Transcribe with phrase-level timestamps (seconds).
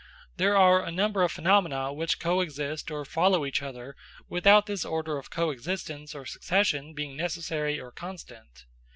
[0.37, 3.95] There are a number of phenomena which co exist or follow each other
[4.27, 8.65] without this order of co existence or succession being necessary or constant.